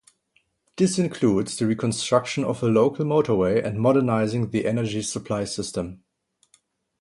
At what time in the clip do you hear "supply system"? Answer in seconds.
5.03-6.03